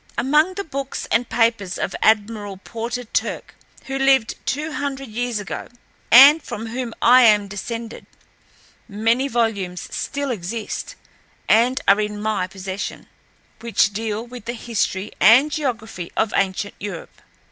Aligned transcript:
"Among 0.17 0.55
the 0.55 0.63
books 0.63 1.05
and 1.11 1.29
papers 1.29 1.77
of 1.77 1.95
Admiral 2.01 2.57
Porter 2.57 3.03
Turck, 3.03 3.53
who 3.85 3.99
lived 3.99 4.33
two 4.47 4.71
hundred 4.71 5.09
years 5.09 5.39
ago, 5.39 5.67
and 6.09 6.41
from 6.41 6.65
whom 6.65 6.95
I 7.03 7.21
am 7.25 7.47
descended, 7.47 8.07
many 8.87 9.27
volumes 9.27 9.87
still 9.95 10.31
exist, 10.31 10.95
and 11.47 11.79
are 11.87 12.01
in 12.01 12.19
my 12.19 12.47
possession, 12.47 13.05
which 13.59 13.93
deal 13.93 14.25
with 14.25 14.45
the 14.45 14.53
history 14.53 15.11
and 15.19 15.51
geography 15.51 16.11
of 16.17 16.33
ancient 16.35 16.73
Europe. 16.79 17.21